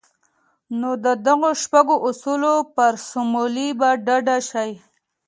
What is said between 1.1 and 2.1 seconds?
دغو شپږو